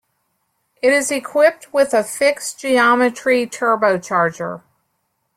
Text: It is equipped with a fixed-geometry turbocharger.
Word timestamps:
It 0.81 0.91
is 0.93 1.11
equipped 1.11 1.71
with 1.73 1.93
a 1.93 2.03
fixed-geometry 2.03 3.45
turbocharger. 3.45 4.63